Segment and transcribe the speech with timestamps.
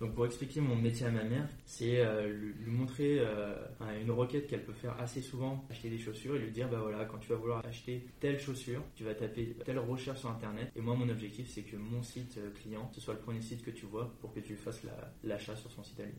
[0.00, 3.56] Donc pour expliquer mon métier à ma mère, c'est euh, lui, montrer euh,
[4.00, 7.04] une requête qu'elle peut faire assez souvent, acheter des chaussures et lui dire bah voilà
[7.04, 10.80] quand tu vas vouloir acheter telle chaussure, tu vas taper telle recherche sur internet et
[10.80, 13.70] moi mon objectif c'est que mon site euh, client ce soit le premier site que
[13.70, 14.82] tu vois pour que tu fasses
[15.24, 16.14] l'achat sur son site à lui.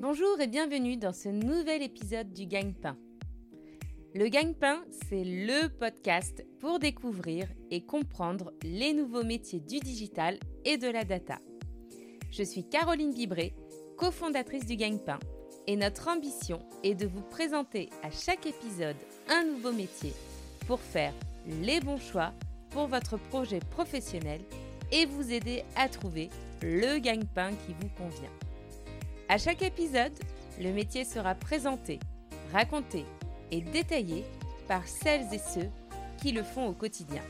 [0.00, 2.96] Bonjour et bienvenue dans ce nouvel épisode du Gagne-Pain.
[4.16, 10.76] Le Gagne-Pain, c'est le podcast pour découvrir et comprendre les nouveaux métiers du digital et
[10.76, 11.40] de la data.
[12.30, 13.56] Je suis Caroline Vibré,
[13.96, 15.18] cofondatrice du Gagne-Pain,
[15.66, 18.94] et notre ambition est de vous présenter à chaque épisode
[19.28, 20.12] un nouveau métier
[20.68, 21.12] pour faire
[21.48, 22.32] les bons choix
[22.70, 24.42] pour votre projet professionnel
[24.92, 26.30] et vous aider à trouver
[26.62, 28.30] le gagne-pain qui vous convient.
[29.28, 30.16] À chaque épisode,
[30.60, 31.98] le métier sera présenté,
[32.52, 33.04] raconté
[33.54, 34.24] et détaillé
[34.66, 35.68] par celles et ceux
[36.20, 37.22] qui le font au quotidien.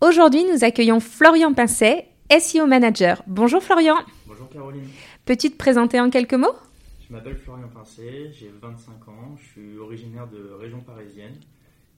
[0.00, 2.06] Aujourd'hui, nous accueillons Florian Pincet,
[2.38, 3.22] SEO Manager.
[3.26, 3.96] Bonjour Florian.
[4.26, 4.88] Bonjour Caroline.
[5.24, 6.54] Peux-tu te présenter en quelques mots?
[7.06, 11.34] Je m'appelle Florian Pincet, j'ai 25 ans, je suis originaire de région parisienne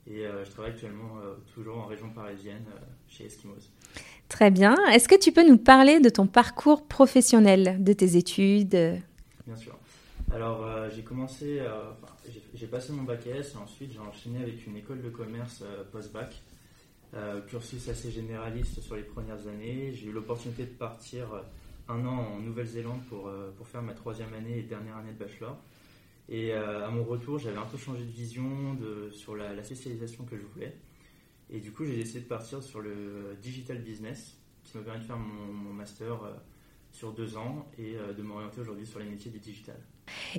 [0.07, 3.71] et euh, je travaille actuellement euh, toujours en région parisienne euh, chez Eskimos.
[4.27, 4.75] Très bien.
[4.91, 9.03] Est-ce que tu peux nous parler de ton parcours professionnel, de tes études?
[9.45, 9.77] Bien sûr.
[10.33, 11.91] Alors, euh, j'ai commencé, euh,
[12.55, 15.83] j'ai passé mon bac S et ensuite j'ai enchaîné avec une école de commerce euh,
[15.91, 16.41] post-bac.
[17.47, 19.93] cursus assez généraliste sur les premières années.
[19.93, 21.27] J'ai eu l'opportunité de partir
[21.87, 25.55] un an en Nouvelle-Zélande pour, pour faire ma troisième année et dernière année de bachelor.
[26.27, 28.75] Et à mon retour, j'avais un peu changé de vision
[29.11, 30.75] sur la, spécialisation que je voulais.
[31.51, 35.05] Et du coup, j'ai décidé de partir sur le digital business, qui m'a permis de
[35.05, 36.17] faire mon master
[36.91, 39.77] sur deux ans et de m'orienter aujourd'hui sur les métiers du digital.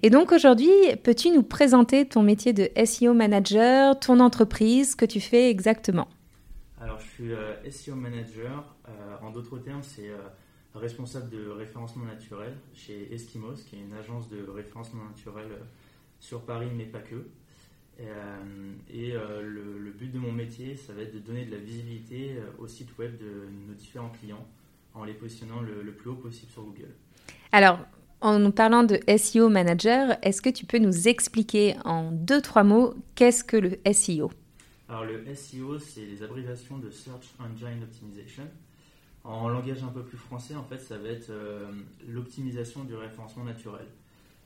[0.03, 0.71] Et donc aujourd'hui,
[1.03, 6.09] peux-tu nous présenter ton métier de SEO manager, ton entreprise, ce que tu fais exactement?
[6.81, 10.19] Alors je suis euh, SEO manager, euh, en d'autres termes c'est euh,
[10.75, 15.47] responsable de référencement naturel chez Eskimos, qui est une agence de référencement naturel
[16.21, 17.27] sur Paris mais pas que.
[18.91, 22.67] Et, le, but de mon métier, ça va être de donner de la visibilité au
[22.67, 24.45] site web de nos différents clients
[24.95, 26.93] en les positionnant le, le plus haut possible sur Google.
[27.53, 27.79] Alors,
[28.21, 32.65] en nous parlant de SEO manager, est-ce que tu peux nous expliquer en deux, trois
[32.65, 34.31] mots qu'est-ce que le SEO
[34.89, 38.45] Alors le SEO, c'est les abréviations de Search Engine Optimization.
[39.25, 41.71] En langage un peu plus français, en fait, ça va être euh,
[42.07, 43.87] l'optimisation du référencement naturel.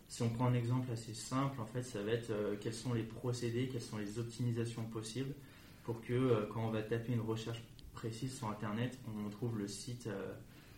[0.06, 2.94] Si on prend un exemple assez simple, en fait, ça va être euh, quels sont
[2.94, 5.34] les procédés, quelles sont les optimisations possibles
[5.82, 7.60] pour que euh, quand on va taper une recherche
[7.92, 8.96] précise sur Internet,
[9.26, 10.08] on trouve le site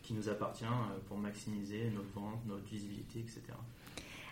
[0.02, 3.40] qui nous appartient euh, pour maximiser notre vente, notre visibilité, etc.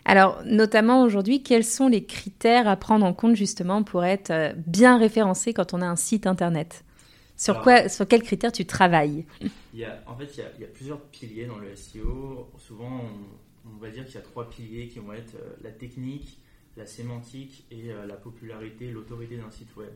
[0.05, 4.53] Alors, notamment aujourd'hui, quels sont les critères à prendre en compte justement pour être euh,
[4.55, 6.83] bien référencé quand on a un site internet?
[7.35, 9.25] Sur, quoi, sur quels critères tu travailles?
[9.73, 12.49] il y a, En fait, il y, a, plusieurs piliers dans le SEO.
[12.57, 13.01] Souvent,
[13.65, 16.39] on, va dire qu'il y a trois piliers qui vont être euh, la technique,
[16.75, 19.89] la sémantique et la popularité, l'autorité d'un site web.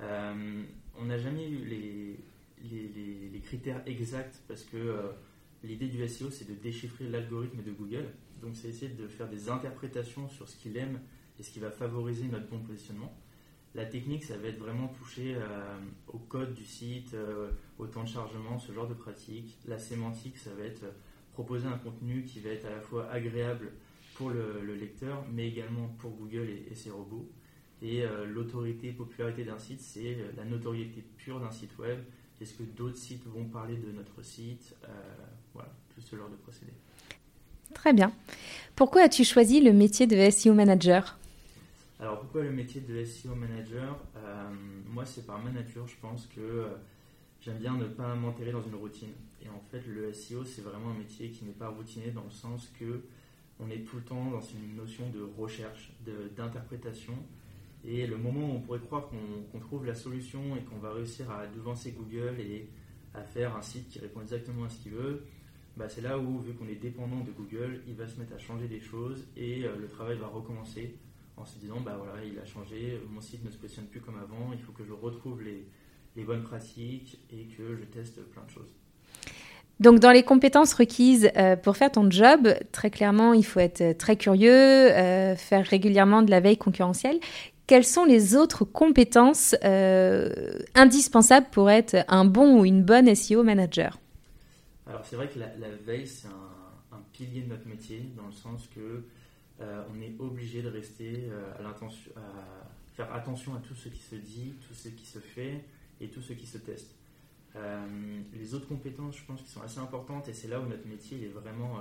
[0.00, 2.16] on n'a jamais eu les,
[2.64, 5.08] les, critères exacts parce que euh,
[5.62, 8.06] l'idée du SEO c'est de déchiffrer l'algorithme de Google.
[8.42, 11.00] Donc c'est essayer de faire des interprétations sur ce qu'il aime
[11.38, 13.16] et ce qui va favoriser notre bon positionnement.
[13.74, 18.02] La technique, ça va être vraiment toucher euh, au code du site, euh, au temps
[18.02, 19.58] de chargement, ce genre de pratique.
[19.66, 20.84] La sémantique, ça va être
[21.32, 23.72] proposer un contenu qui va être à la fois agréable
[24.14, 27.30] pour le, lecteur, mais également pour Google et, et ses robots.
[27.80, 32.00] Et l'autorité, popularité d'un site, c'est la notoriété pure d'un site web,
[32.40, 34.88] est-ce que d'autres sites vont parler de notre site euh,
[35.54, 36.72] Voilà, tout ce genre de procédé.
[37.74, 38.12] Très bien.
[38.76, 41.18] Pourquoi as-tu choisi le métier de SEO manager?
[42.00, 43.98] Alors pourquoi le métier de SEO manager?
[44.16, 44.48] Euh,
[44.88, 46.68] Moi, c'est par ma nature, je pense que euh,
[47.40, 49.12] j'aime bien ne pas m'enterrer dans une routine.
[49.44, 52.30] Et en fait, le SEO, c'est vraiment un métier qui n'est pas routinier dans le
[52.30, 53.02] sens que
[53.60, 55.92] on est tout le temps dans une notion de recherche,
[56.36, 57.14] d'interprétation.
[57.84, 61.30] Et le moment où on pourrait croire qu'on trouve la solution et qu'on va réussir
[61.30, 62.68] à devancer Google et
[63.14, 65.24] à faire un site qui répond exactement à ce qu'il veut,
[65.76, 68.38] bah c'est là où, vu qu'on est dépendant de Google, il va se mettre à
[68.38, 70.96] changer des choses et euh, le travail va recommencer
[71.36, 74.16] en se disant bah voilà, il a changé, mon site ne se positionne plus comme
[74.16, 75.64] avant, il faut que je retrouve les,
[76.24, 78.74] bonnes pratiques et que je teste plein de choses.
[79.78, 83.96] Donc, dans les compétences requises euh, pour faire ton job, très clairement, il faut être
[83.96, 87.20] très curieux, euh, faire régulièrement de la veille concurrentielle
[87.68, 93.44] quelles sont les autres compétences euh, indispensables pour être un bon ou une bonne SEO
[93.44, 94.00] manager?
[94.86, 96.32] Alors c'est vrai que la, veille, c'est un,
[97.12, 99.04] pilier de notre métier, dans le sens que
[99.60, 101.74] euh, on est obligé de rester euh, à,
[102.96, 105.64] faire attention à tout ce qui se dit, tout ce qui se fait,
[106.00, 106.94] et tout ce qui se teste.
[108.34, 111.24] les autres compétences, je pense, qui sont assez importantes, et c'est là où notre métier
[111.24, 111.80] est vraiment,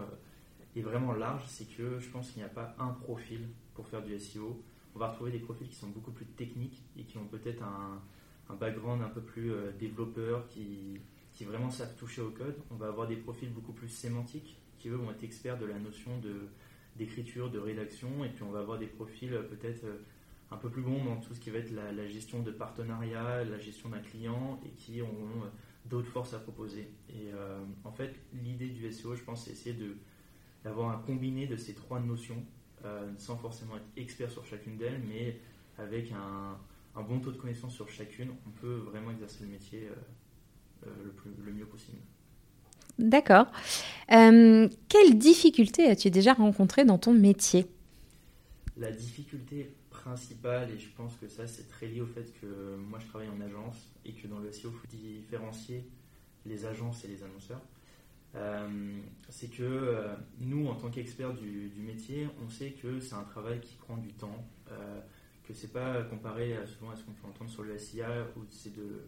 [0.75, 4.01] est vraiment large, c'est que je pense qu'il n'y a pas un profil pour faire
[4.01, 4.61] du SEO.
[4.97, 8.01] On va retrouver des profils qui sont beaucoup plus techniques et qui ont peut-être un,
[8.49, 10.99] un background un peu plus développeur, qui,
[11.37, 12.55] qui vraiment savent toucher au code.
[12.71, 15.77] On va avoir des profils beaucoup plus sémantiques, qui eux vont être experts de la
[15.77, 16.19] notion
[16.95, 19.99] d'écriture, de rédaction, et puis on va avoir des profils euh, peut-être euh,
[20.49, 23.59] un peu plus bons dans tout ce qui va être la, gestion de partenariat, la
[23.59, 25.49] gestion d'un client, et qui auront euh,
[25.85, 26.89] d'autres forces à proposer.
[27.09, 27.29] Et
[27.83, 29.75] en fait, l'idée du SEO, je pense, c'est
[30.63, 32.43] d'avoir un combiné de ces trois notions,
[33.17, 35.39] sans forcément être expert sur chacune d'elles, mais
[35.77, 36.57] avec un,
[36.95, 39.89] un, bon taux de connaissance sur chacune, on peut vraiment exercer le métier
[40.85, 41.99] le, plus, le mieux possible.
[42.99, 43.47] D'accord.
[44.11, 47.67] Euh, quelles difficultés as-tu déjà rencontrées dans ton métier?
[48.75, 52.99] La difficulté principale, et je pense que ça c'est très lié au fait que moi
[52.99, 53.75] je travaille en agence
[54.05, 55.87] et que dans le SEO il faut différencier
[56.45, 57.76] les agences et les annonceurs, euh,
[59.29, 63.59] c'est que euh, nous en tant qu'experts du, métier, on sait que c'est un travail
[63.59, 64.45] qui prend du temps,
[65.47, 68.75] que c'est pas comparé souvent à ce qu'on peut entendre sur le SIA où c'est
[68.75, 69.01] de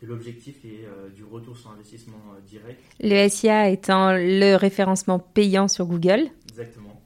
[0.00, 2.80] de l'objectif et euh, du retour sur investissement euh, direct.
[3.00, 6.28] Le SIA étant le référencement payant sur Google.
[6.48, 7.00] Exactement.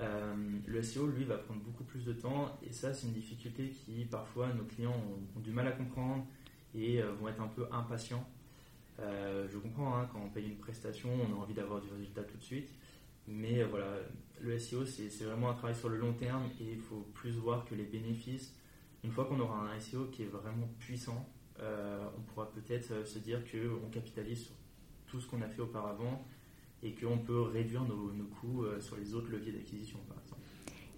[0.00, 0.34] Euh,
[0.66, 4.04] le SEO, lui, va prendre beaucoup plus de temps et ça, c'est une difficulté qui,
[4.04, 4.96] parfois, nos clients
[5.36, 6.24] ont, du mal à comprendre
[6.74, 8.26] et vont être un peu impatients.
[8.98, 12.36] Je comprends, hein, quand on paye une prestation, on a envie d'avoir du résultat tout
[12.36, 12.70] de suite.
[13.26, 13.86] Mais voilà,
[14.40, 17.64] le SEO, c'est vraiment un travail sur le long terme et il faut plus voir
[17.64, 18.54] que les bénéfices.
[19.02, 21.28] Une fois qu'on aura un SEO qui est vraiment puissant,
[21.60, 24.54] euh, on pourra peut-être euh, se dire qu'on capitalise sur
[25.06, 26.24] tout ce qu'on a fait auparavant
[26.82, 30.42] et qu'on peut réduire nos, coûts euh, sur les autres leviers d'acquisition, par exemple.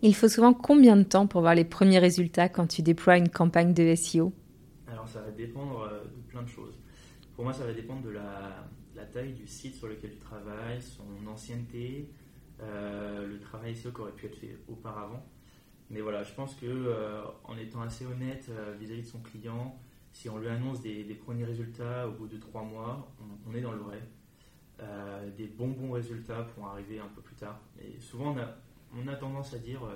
[0.03, 3.29] Il faut souvent combien de temps pour voir les premiers résultats quand tu déploies une
[3.29, 4.33] campagne de SEO
[4.89, 6.79] Alors ça va dépendre de plein de choses.
[7.37, 8.67] Pour moi, ça va dépendre de la,
[9.13, 12.11] taille du site sur lequel tu travailles, son ancienneté,
[12.59, 15.25] le travail SEO qui aurait pu être fait auparavant.
[15.91, 18.51] Mais voilà, je pense que en étant assez honnête
[18.81, 19.79] vis à -vis de son client,
[20.17, 23.07] si on lui annonce des, premiers résultats au bout de trois mois,
[23.47, 24.01] on, est dans le vrai.
[24.81, 27.61] Euh, des bons bons résultats pourront arriver un peu plus tard.
[27.79, 28.35] Et souvent,
[28.95, 29.95] on a, tendance à dire, euh,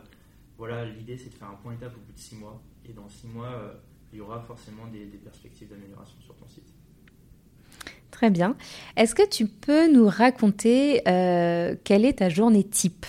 [0.59, 2.63] voilà, l'idée c'est de faire un point étape au bout de six mois.
[2.85, 3.75] Et dans six mois, euh,
[4.13, 6.71] il y aura forcément des, perspectives d'amélioration sur ton site.
[8.21, 8.55] Très bien.
[8.99, 11.01] Est-ce que tu peux nous raconter
[11.85, 13.07] quelle est ta journée type?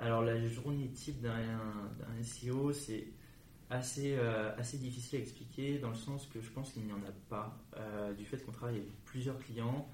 [0.00, 1.36] Alors la journée type d'un
[2.20, 3.06] SEO, c'est
[3.70, 6.96] assez, euh, assez difficile à expliquer dans le sens que je pense qu'il n'y en
[6.96, 7.56] a pas.
[7.76, 9.88] Euh, du fait qu'on travaille avec plusieurs clients,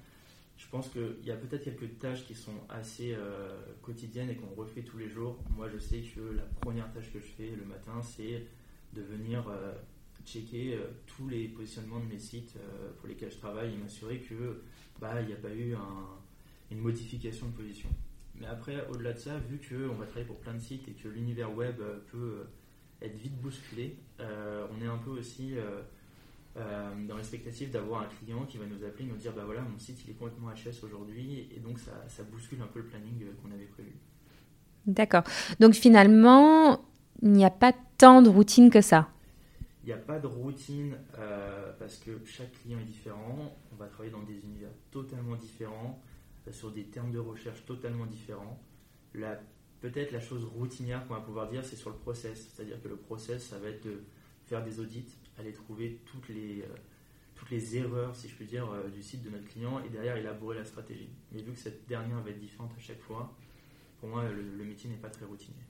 [0.57, 4.59] je pense qu'il y a peut-être quelques tâches qui sont assez euh, quotidiennes et qu'on
[4.59, 5.37] refait tous les jours.
[5.55, 8.47] Moi, je sais que la première tâche que je fais le matin, c'est
[8.93, 9.43] de venir
[10.25, 12.55] checker tous les positionnements de mes sites
[12.97, 14.61] pour lesquels je travaille et m'assurer que
[14.99, 15.75] bah, il n'y a pas eu
[16.71, 17.89] une modification de position.
[18.39, 21.07] Mais après, au-delà de ça, vu qu'on va travailler pour plein de sites et que
[21.07, 21.77] l'univers web
[22.11, 22.45] peut
[23.03, 23.97] être vite bousculé.
[24.19, 25.81] Euh, on est un peu aussi euh,
[26.57, 29.77] euh, dans l'expectative d'avoir un client qui va nous appeler, nous dire bah voilà, mon
[29.77, 33.25] site il est complètement HS aujourd'hui, et donc ça, ça, bouscule un peu le planning
[33.41, 33.93] qu'on avait prévu.
[34.85, 35.23] D'accord.
[35.59, 36.81] Donc finalement,
[37.21, 39.09] il n'y a pas tant de routine que ça.
[39.83, 40.97] Il n'y a pas de routine
[41.77, 43.53] parce que chaque client est différent.
[43.73, 46.01] On va travailler dans des univers totalement différents,
[46.51, 48.57] sur des termes de recherche totalement différents.
[49.83, 52.49] Peut-être la chose routinière qu'on va pouvoir dire, c'est sur le process.
[52.55, 54.01] C'est-à-dire que le process, ça va être de
[54.45, 56.75] faire des audits, aller trouver toutes les, euh,
[57.35, 60.15] toutes les erreurs, si je puis dire, euh, du site de notre client et derrière
[60.15, 61.09] élaborer la stratégie.
[61.33, 63.35] Mais vu que cette dernière va être différente à chaque fois,
[63.99, 65.63] pour moi, le, métier n'est pas très routinier.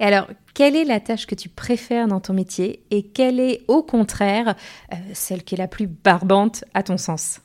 [0.00, 3.62] Et alors, quelle est la tâche que tu préfères dans ton métier et quelle est
[3.68, 4.56] au contraire
[4.92, 7.40] euh, celle qui est la plus barbante à ton sens?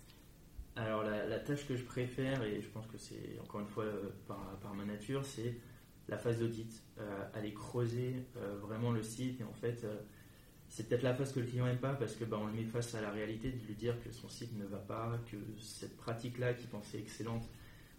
[0.76, 3.86] Alors, la, tâche que je préfère, et je pense que c'est encore une fois
[4.28, 5.54] par, par ma nature, c'est
[6.08, 9.96] la phase d'audit, euh, aller creuser euh, vraiment le site et en fait euh,
[10.68, 12.64] c'est peut-être la phase que le client n'aime pas parce que bah, on le met
[12.64, 15.96] face à la réalité de lui dire que son site ne va pas, que cette
[15.98, 17.48] pratique-là qui pensait excellente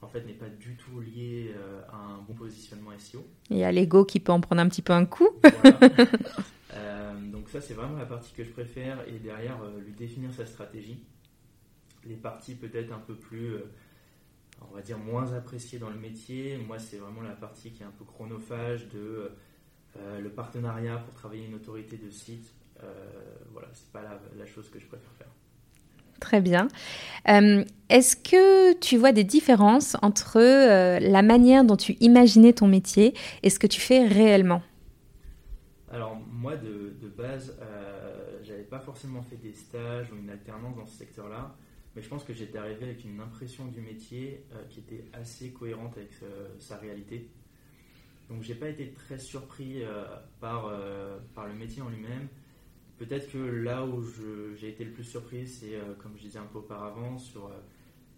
[0.06, 1.52] en fait n'est pas du tout liée
[1.90, 3.26] à un bon positionnement SEO.
[3.50, 5.28] Il y a l'ego qui peut en prendre un petit peu un coup.
[7.32, 11.04] donc ça c'est vraiment la partie que je préfère et derrière lui définir sa stratégie.
[12.04, 13.56] Les parties peut-être un peu plus
[14.62, 16.56] on va dire, moins apprécié dans le métier.
[16.58, 19.30] Moi, c'est vraiment la partie qui est un peu chronophage de
[19.98, 22.52] euh, le partenariat pour travailler une autorité de site.
[22.82, 23.10] Euh,
[23.52, 24.02] voilà, c'est pas
[24.36, 25.28] la, chose que je préfère faire.
[26.20, 26.68] Très bien.
[27.28, 30.40] Euh, est-ce que tu vois des différences entre
[31.00, 34.62] la manière dont tu imaginais ton métier et ce que tu fais réellement?
[35.92, 37.54] Alors moi, de, base,
[38.70, 41.54] pas forcément fait des stages ou une alternance dans ce secteur-là,
[41.94, 45.96] mais je pense que j'étais arrivé avec une impression du métier qui était assez cohérente
[45.96, 46.10] avec
[46.58, 47.28] sa réalité.
[48.28, 49.82] Donc j'ai pas été très surpris
[50.40, 50.72] par,
[51.34, 52.28] par le métier en lui-même.
[52.98, 54.02] Peut-être que là où
[54.56, 57.60] j'ai été le plus surpris, c'est, euh, comme je disais un peu auparavant, sur euh,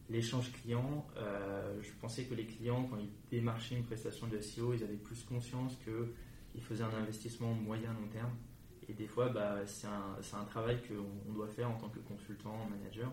[0.08, 1.04] l'échange client.
[1.16, 4.94] Euh, je pensais que les clients, quand ils démarchaient une prestation de SEO, ils avaient
[4.94, 8.30] plus conscience qu'ils faisaient un investissement moyen-long terme.
[8.88, 12.68] Et des fois, bah, c'est un, un, travail qu'on doit faire en tant que consultant,
[12.70, 13.12] manager,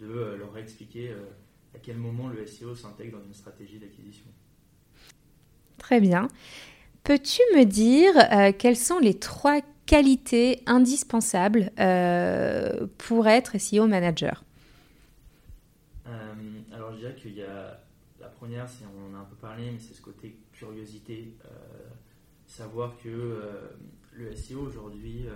[0.00, 1.14] de leur expliquer
[1.74, 4.26] à quel moment le SEO s'intègre dans une stratégie d'acquisition.
[5.78, 6.28] Très bien.
[7.04, 8.12] Peux-tu me dire
[8.58, 14.44] quels sont les trois qualités indispensables euh, pour être SEO manager
[16.06, 16.34] euh,
[16.72, 17.80] Alors je dirais qu'il y a
[18.20, 21.48] la première, c'est on en a un peu parlé, mais c'est ce côté curiosité, euh,
[22.46, 23.40] savoir que
[24.12, 25.26] le SEO aujourd'hui,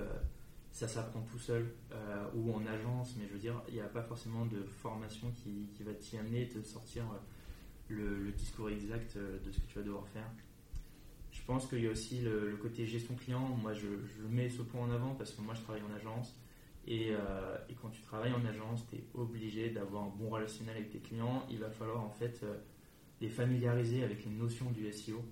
[0.71, 1.67] ça s'apprend tout seul
[2.35, 5.83] ou en agence, mais je veux dire, il n'y a pas forcément de formation qui,
[5.83, 7.05] va t'y amener te sortir
[7.89, 10.31] le, discours exact de ce que tu vas devoir faire.
[11.49, 13.41] Je pense qu'il y a aussi le, côté gestion client.
[13.63, 13.87] Moi, je,
[14.29, 16.39] mets ce point en avant parce que moi, je travaille en agence.
[16.87, 20.91] Et, euh, quand tu travailles en agence, tu es obligé d'avoir un bon relationnel avec
[20.91, 21.47] tes clients.
[21.51, 22.59] Il va falloir en fait euh,
[23.23, 25.25] les familiariser avec les notions du SEO.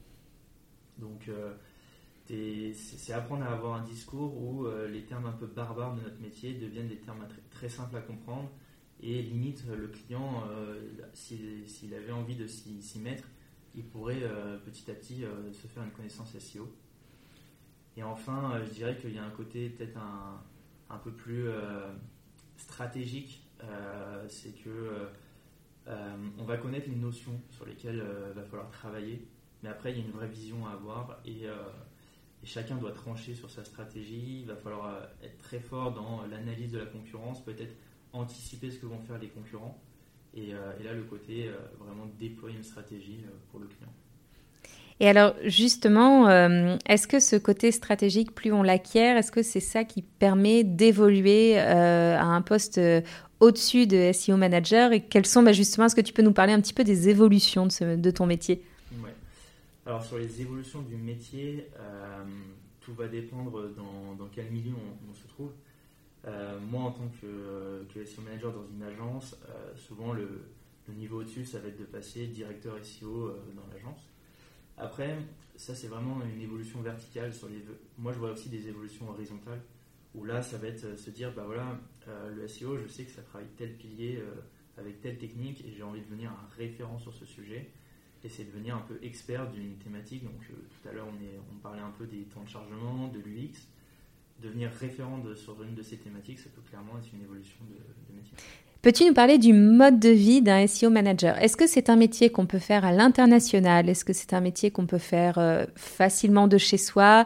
[0.96, 1.52] Donc, euh,
[2.24, 6.54] c'est apprendre à avoir un discours où les termes un peu barbares de notre métier
[6.54, 8.50] deviennent des termes très, simples à comprendre.
[9.02, 10.42] Et limite, le client,
[11.12, 13.28] s'il avait envie de s'y mettre,
[13.76, 16.74] il pourrait euh, petit à petit euh, se faire une connaissance SEO.
[17.96, 20.42] Et enfin, euh, je dirais qu'il y a un côté peut-être un,
[20.90, 21.48] un, peu plus
[22.56, 23.42] stratégique,
[24.28, 25.08] c'est que
[26.38, 29.26] on va connaître les notions sur lesquelles il va falloir travailler,
[29.62, 31.46] mais après il y a une vraie vision à avoir et,
[32.44, 34.40] chacun doit trancher sur sa stratégie.
[34.42, 37.74] Il va falloir être très fort dans l'analyse de la concurrence, peut-être
[38.12, 39.80] anticiper ce que vont faire les concurrents
[40.38, 43.92] euh, et, là, le côté euh, vraiment déployer une stratégie euh, pour le client.
[44.98, 46.30] Et alors, justement,
[46.86, 51.58] est-ce que ce côté stratégique, plus on l'acquiert, est-ce que c'est ça qui permet d'évoluer
[51.58, 52.80] à un poste
[53.40, 54.92] au-dessus de SEO manager?
[54.92, 57.10] Et quelles sont, bah, justement, est-ce que tu peux nous parler un petit peu des
[57.10, 58.62] évolutions de, ton métier?
[59.04, 59.10] Ouais.
[59.84, 61.68] Alors, sur les évolutions du métier,
[62.80, 65.50] tout va dépendre dans, quel milieu on se trouve.
[66.26, 70.28] Euh, moi, en tant que, que, SEO manager dans une agence, euh, souvent le,
[70.88, 74.00] niveau au-dessus, ça va être de passer directeur SEO euh, dans l'agence.
[74.76, 75.18] Après,
[75.56, 77.32] ça c'est vraiment une évolution verticale.
[77.32, 77.64] Sur les...
[77.98, 79.60] Moi, je vois aussi des évolutions horizontales
[80.14, 81.78] où là, ça va être se dire, bah voilà,
[82.34, 84.22] le SEO, je sais que ça travaille tel pilier
[84.78, 87.70] avec telle technique et j'ai envie de devenir un référent sur ce sujet
[88.24, 90.24] et c'est devenir un peu expert d'une thématique.
[90.24, 91.08] Donc tout à l'heure,
[91.52, 93.68] on parlait un peu des temps de chargement, de l'UX
[94.42, 98.36] devenir référent sur une de ces thématiques, ça peut clairement être une évolution de, métier.
[98.82, 101.36] Peux-tu nous parler du mode de vie d'un SEO manager?
[101.42, 103.88] Est-ce que c'est un métier qu'on peut faire à l'international?
[103.88, 107.24] Est-ce que c'est un métier qu'on peut faire euh, facilement de chez soi?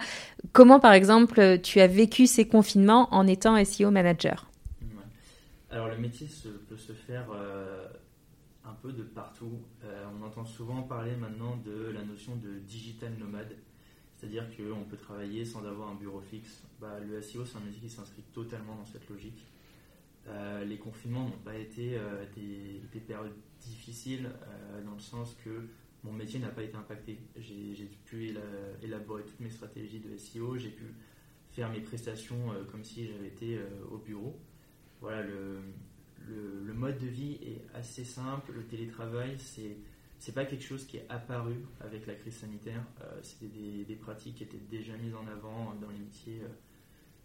[0.53, 4.51] Comment, par exemple, tu as vécu ces confinements en étant SEO manager?
[5.71, 6.27] Alors, le métier
[6.69, 7.87] peut se faire euh,
[8.65, 9.61] un peu de partout.
[9.85, 13.55] Euh, on entend souvent parler maintenant de la notion de digital nomade.
[14.21, 16.63] C'est-à-dire qu'on peut travailler sans avoir un bureau fixe.
[16.79, 19.47] Bah, le SEO, c'est un métier qui s'inscrit totalement dans cette logique.
[20.29, 25.69] Euh, les confinements n'ont pas été euh, des, périodes difficiles euh, dans le sens que
[26.05, 27.19] mon métier n'a pas été impacté.
[27.39, 28.35] J'ai pu
[28.83, 30.85] élaborer toutes mes stratégies de SEO, j'ai pu
[31.49, 33.59] faire mes prestations comme si j'avais été
[33.91, 34.39] au bureau.
[35.01, 35.61] Voilà, le,
[36.27, 38.53] le, mode de vie est assez simple.
[38.53, 39.77] Le télétravail, c'est
[40.21, 42.83] c'est pas quelque chose qui est apparu avec la crise sanitaire.
[43.01, 43.47] Euh, C'était
[43.89, 46.49] des, pratiques qui étaient déjà mises en avant dans les métiers, euh,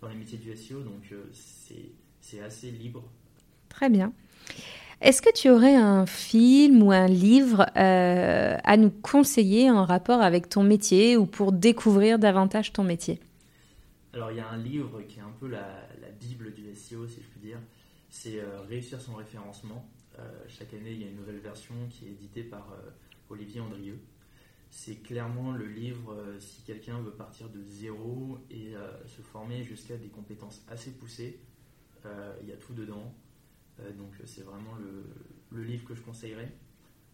[0.02, 1.30] dans les métiers du SEO, donc euh,
[2.22, 3.04] c'est assez libre.
[3.68, 4.14] Très bien.
[5.02, 10.48] Est-ce que tu aurais un film ou un livre à nous conseiller en rapport avec
[10.48, 13.20] ton métier ou pour découvrir davantage ton métier?
[14.14, 15.68] Alors il y a un livre qui est un peu la,
[16.02, 17.60] la bible du SEO, si je puis dire.
[18.10, 19.86] C'est Réussir son référencement
[20.48, 22.90] chaque année, il y a une nouvelle version qui est éditée par euh,
[23.30, 24.00] Olivier Andrieux.
[24.70, 28.74] C'est clairement le livre euh, si quelqu'un veut partir de zéro et
[29.06, 31.40] se former jusqu'à des compétences assez poussées.
[32.42, 33.14] il y a tout dedans.
[33.98, 36.52] donc c'est vraiment le, livre que je conseillerais.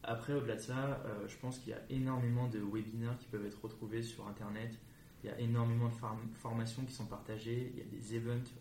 [0.03, 3.62] Après, au-delà de ça, je pense qu'il y a énormément de webinaires qui peuvent être
[3.62, 4.77] retrouvés sur Internet.
[5.24, 7.72] Il y a énormément de formations qui sont partagées.
[7.74, 8.51] Il y a des events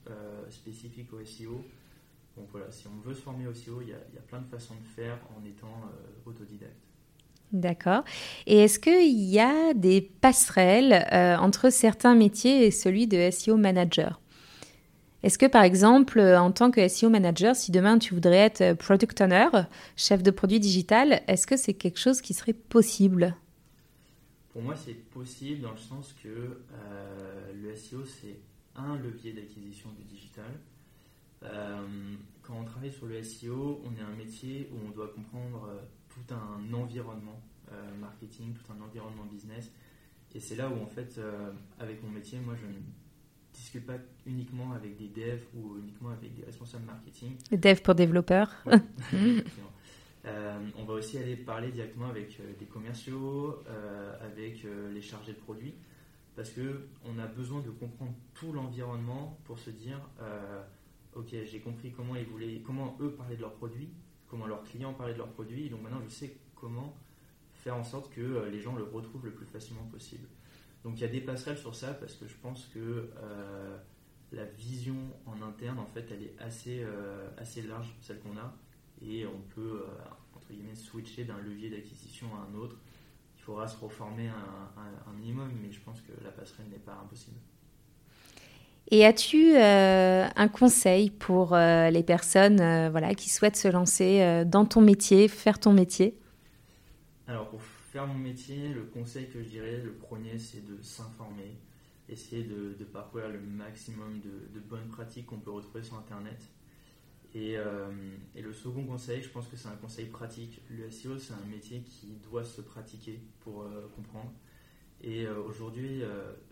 [0.50, 1.64] spécifiques au SEO.
[2.36, 4.74] Donc voilà, si on veut se former au SEO, il y a, plein de façons
[4.74, 6.74] de faire en étant euh, autodidacte.
[7.52, 8.04] D'accord.
[8.46, 13.56] Et est-ce qu'il y a des passerelles euh, entre certains métiers et celui de SEO
[13.56, 14.20] manager?
[15.22, 19.20] Est-ce que par exemple, en tant que SEO manager, si demain tu voudrais être product
[19.20, 19.48] owner,
[19.96, 23.36] chef de produit digital, est-ce que c'est quelque chose qui serait possible?
[24.50, 28.40] Pour moi, c'est possible dans le sens que euh, le SEO, c'est
[28.74, 30.50] un levier d'acquisition du digital.
[31.42, 35.68] Euh, quand on travaille sur le SEO, on est un métier où on doit comprendre
[35.68, 37.40] euh, tout un environnement
[38.00, 39.70] marketing, tout un environnement business.
[40.34, 41.20] Et c'est là où, en fait,
[41.78, 42.80] avec mon métier, moi, je ne
[43.52, 47.36] discute pas uniquement avec des devs ou uniquement avec des responsables marketing.
[47.52, 48.52] Dev pour développeurs.
[50.26, 55.32] Euh, on va aussi aller parler directement avec euh, des commerciaux, euh, avec les chargés
[55.32, 55.74] de produits,
[56.36, 59.98] parce que on a besoin de comprendre tout l'environnement pour se dire,
[61.20, 63.90] ok, j'ai compris comment ils voulaient, comment eux parlaient de leurs produits,
[64.28, 66.96] comment leurs clients parlaient de leurs produits, donc maintenant je sais comment
[67.52, 70.26] faire en sorte que les gens le retrouvent le plus facilement possible.
[70.84, 73.78] Donc il y a des passerelles sur ça parce que je pense que euh,
[74.32, 74.96] la vision
[75.26, 78.54] en interne, en fait, elle est assez, euh, assez large, celle qu'on a,
[79.02, 82.76] et on peut, euh, entre guillemets, switcher d'un levier d'acquisition à un autre.
[83.36, 87.38] Il faudra se reformer un, minimum, mais je pense que la passerelle n'est pas impossible.
[88.90, 95.28] Et as-tu un conseil pour les personnes voilà, qui souhaitent se lancer dans ton métier,
[95.28, 96.18] faire ton métier?
[97.28, 101.58] Alors, pour faire mon métier, le conseil que je dirais, le premier, c'est de s'informer,
[102.08, 106.40] essayer de, parcourir le maximum de, bonnes pratiques qu'on peut retrouver sur Internet.
[107.36, 110.60] Euh, et, le second conseil, je pense que c'est un conseil pratique.
[110.70, 114.32] Le SEO, c'est un métier qui doit se pratiquer pour euh, comprendre.
[115.02, 116.02] Et euh, aujourd'hui,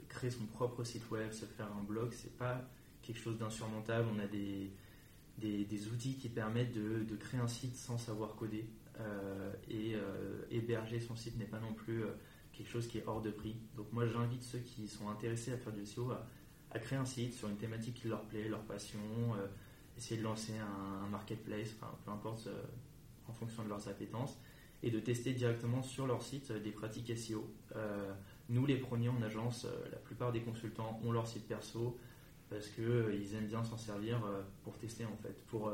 [0.09, 2.63] créer son propre site web, se faire un blog, c'est pas
[3.03, 4.09] quelque chose d'insurmontable.
[4.15, 4.71] On a des,
[5.39, 8.69] des, outils qui permettent de, de, créer un site sans savoir coder.
[9.01, 12.11] Euh, et euh, héberger son site n'est pas non plus euh,
[12.53, 13.57] quelque chose qui est hors de prix.
[13.77, 16.11] Donc moi j'invite ceux qui sont intéressés à faire du SEO
[16.73, 19.01] à, créer un site sur une thématique qui leur plaît, leur passion,
[19.97, 21.71] essayer de lancer un, marketplace,
[22.05, 22.49] peu importe
[23.27, 24.39] en fonction de leurs appétences,
[24.83, 27.51] et de tester directement sur leur site des pratiques SEO.
[28.49, 31.99] Nous les premiers en agence, la plupart des consultants ont leur site perso
[32.49, 34.23] parce qu'ils aiment bien s'en servir
[34.65, 35.71] pour tester en fait, pour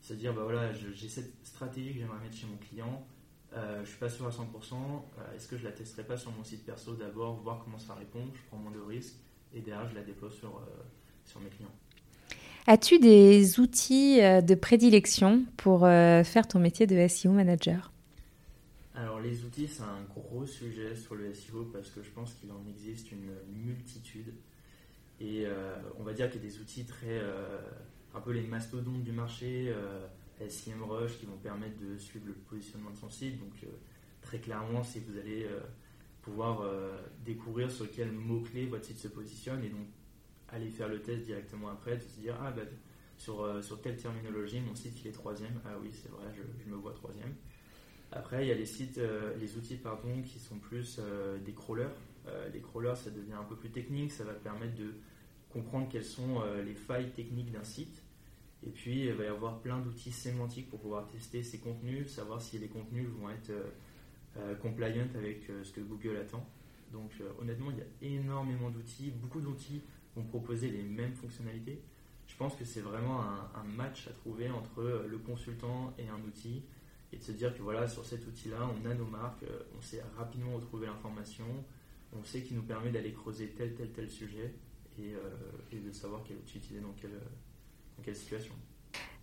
[0.00, 3.06] se dire bah voilà, j'ai cette stratégie que j'aimerais mettre chez mon client,
[3.56, 4.34] euh, je suis pas sûr à 100%,
[4.74, 7.94] euh, est-ce que je la testerai pas sur mon site perso d'abord, voir comment ça
[7.94, 9.16] répond, je prends moins de risques
[9.54, 10.82] et derrière je la déploie sur, euh,
[11.24, 11.70] sur mes clients.
[12.66, 17.93] As-tu des outils euh, de prédilection pour faire ton métier de SEO manager?
[19.24, 22.64] Les outils, c'est un gros sujet sur le SEO parce que je pense qu'il en
[22.68, 24.32] existe une multitude.
[25.20, 25.46] Et
[25.98, 27.20] on va dire qu'il y a des outils très,
[28.14, 30.06] un peu les mastodontes du marché, euh,
[30.48, 33.38] SEMrush, qui vont permettre de suivre le positionnement de son site.
[33.38, 33.66] Donc, euh,
[34.22, 35.60] très clairement, si vous allez euh,
[36.22, 36.62] pouvoir
[37.22, 39.86] découvrir sur quel mot-clé votre site se positionne et donc
[40.48, 42.62] aller faire le test directement après, de se dire Ah, bah,
[43.18, 45.60] sur, sur telle terminologie, mon site il est troisième.
[45.66, 47.34] Ah oui, c'est vrai, je, me vois troisième.
[48.16, 49.00] Après, il y a les sites,
[49.38, 51.00] les outils pardon, qui sont plus
[51.44, 51.94] des crawlers.
[52.52, 54.94] les crawlers, ça devient un peu plus technique, ça va permettre de
[55.50, 58.04] comprendre quelles sont les failles techniques d'un site
[58.66, 62.40] et puis, il va y avoir plein d'outils sémantiques pour pouvoir tester ces contenus, savoir
[62.40, 63.70] si les contenus vont être euh,
[64.38, 66.46] euh, compliant avec euh, ce que Google attend.
[66.92, 69.10] Donc, honnêtement, il y a énormément d'outils.
[69.10, 69.82] Beaucoup d'outils
[70.14, 71.82] vont proposer les mêmes fonctionnalités.
[72.28, 76.62] Je pense que c'est vraiment un, match à trouver entre le consultant et un outil
[77.14, 79.44] et de se dire que voilà, sur cet outil-là, on a nos marques,
[79.78, 81.46] on sait rapidement retrouver l'information,
[82.12, 84.52] on sait qu'il nous permet d'aller creuser tel, tel, tel sujet
[84.98, 85.14] et,
[85.72, 87.12] et de savoir quel outil utiliser dans quel
[88.02, 88.54] quelle situation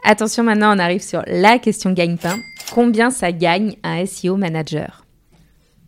[0.04, 2.36] Attention, maintenant on arrive sur la question gagne-pain.
[2.74, 5.06] Combien ça gagne un SEO manager?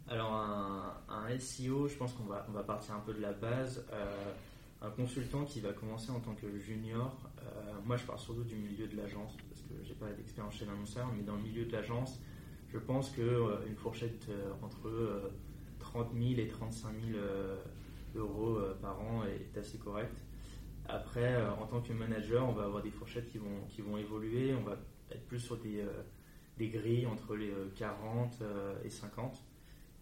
[0.08, 3.84] Alors un, SEO, je pense qu'on va, on va partir un peu de la base.
[3.92, 4.06] Euh,
[4.84, 8.56] un consultant qui va commencer en tant que junior, euh, moi je pars surtout du
[8.56, 11.72] milieu de l'agence, parce que j'ai pas d'expérience chez l'annonceur, mais dans le milieu de
[11.72, 12.22] l'agence,
[12.72, 14.28] je pense qu'une euh, fourchette
[14.62, 15.32] entre
[15.80, 17.20] 30 000 et 35 000
[18.16, 20.18] euros par an est assez correcte.
[20.88, 23.98] Après, euh, en tant que manager, on va avoir des fourchettes qui vont, qui vont
[23.98, 24.54] évoluer.
[24.54, 24.78] On va
[25.12, 26.04] être plus sur des, euh,
[26.58, 29.42] des grilles entre les 40 euh, et 50.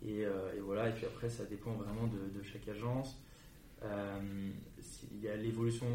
[0.03, 0.25] Et,
[0.63, 3.23] voilà, et puis après, ça dépend vraiment de, chaque agence.
[3.83, 5.87] Il y a l'évolution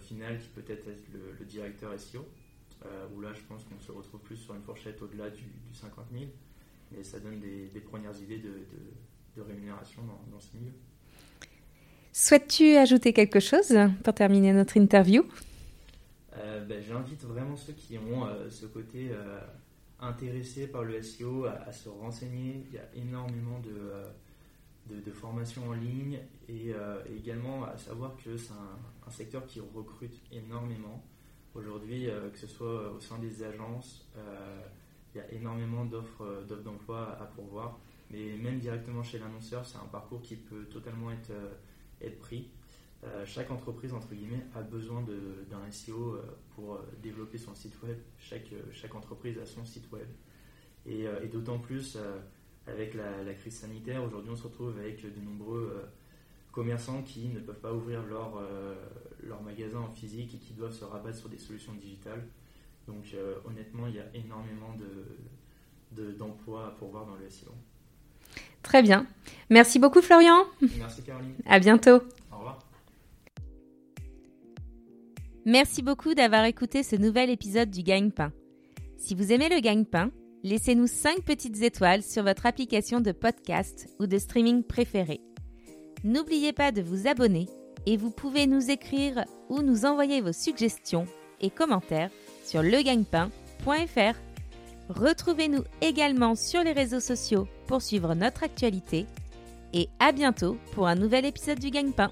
[0.00, 1.02] finale qui peut être, être
[1.38, 2.26] le, directeur SEO,
[3.14, 6.24] où là, je pense qu'on se retrouve plus sur une fourchette au-delà du, 50 000.
[6.92, 8.66] Mais ça donne des, premières idées de,
[9.36, 10.72] de, rémunération dans, dans ce milieu.
[12.12, 15.24] Souhaites-tu ajouter quelque chose pour terminer notre interview?
[16.36, 19.40] Euh, ben, J'invite vraiment ceux qui ont euh, ce côté euh,
[20.00, 22.64] intéressé par le SEO à, se renseigner.
[22.68, 23.92] Il y a énormément de,
[24.90, 26.72] de, formation en ligne et,
[27.16, 31.02] également à savoir que c'est un, secteur qui recrute énormément.
[31.54, 34.08] Aujourd'hui, que ce soit au sein des agences,
[35.14, 37.78] il y a énormément d'offres d'emploi à pourvoir.
[38.10, 41.32] Mais même directement chez l'annonceur, c'est un parcours qui peut totalement être,
[42.00, 42.50] être pris.
[43.02, 47.80] Euh, chaque entreprise, entre guillemets, a besoin d'un SEO euh, pour euh, développer son site
[47.82, 47.96] web.
[48.18, 50.06] Chaque, chaque entreprise a son site web.
[50.86, 51.98] Et, d'autant plus
[52.70, 55.84] avec la, crise sanitaire, aujourd'hui on se retrouve avec de nombreux
[56.52, 58.42] commerçants qui ne peuvent pas ouvrir leur,
[59.22, 62.26] leur magasin en physique et qui doivent se rabattre sur des solutions digitales.
[62.86, 64.74] Donc honnêtement, il y a énormément
[66.18, 67.52] d'emplois de, à pourvoir dans le SEO.
[68.62, 69.06] Très bien.
[69.48, 70.44] Merci beaucoup Florian.
[70.78, 71.34] Merci Caroline.
[71.46, 72.02] À bientôt.
[72.32, 72.58] Au revoir.
[75.46, 78.32] Merci beaucoup d'avoir écouté ce nouvel épisode du Gagne-Pain.
[78.98, 80.10] Si vous aimez le Gagne-Pain,
[80.42, 85.20] laissez-nous 5 petites étoiles sur votre application de podcast ou de streaming préférée.
[86.04, 87.46] N'oubliez pas de vous abonner
[87.86, 91.06] et vous pouvez nous écrire ou nous envoyer vos suggestions
[91.40, 92.10] et commentaires
[92.44, 94.16] sur legagnepain.fr.
[94.88, 99.06] Retrouvez-nous également sur les réseaux sociaux pour suivre notre actualité
[99.72, 102.10] et à bientôt pour un nouvel épisode du Gagne-Pain.